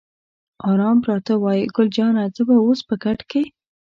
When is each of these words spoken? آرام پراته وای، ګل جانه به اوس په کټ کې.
آرام 0.71 0.97
پراته 1.03 1.33
وای، 1.37 1.59
ګل 1.75 1.87
جانه 1.95 2.25
به 2.47 2.55
اوس 2.65 2.79
په 2.89 2.95
کټ 3.03 3.19
کې. 3.29 3.41